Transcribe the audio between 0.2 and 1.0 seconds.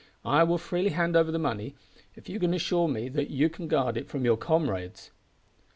I will freely